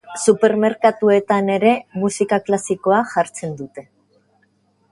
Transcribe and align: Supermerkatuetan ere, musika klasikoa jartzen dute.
Supermerkatuetan 0.29 1.51
ere, 1.55 1.73
musika 2.05 2.41
klasikoa 2.47 3.03
jartzen 3.13 3.55
dute. 3.61 3.85